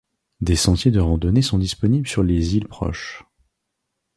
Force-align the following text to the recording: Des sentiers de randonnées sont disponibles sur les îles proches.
Des 0.39 0.55
sentiers 0.55 0.89
de 0.89 0.99
randonnées 0.99 1.43
sont 1.43 1.59
disponibles 1.59 2.07
sur 2.07 2.23
les 2.23 2.55
îles 2.55 2.67
proches. 2.67 3.23